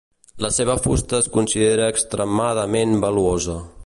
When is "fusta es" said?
0.85-1.29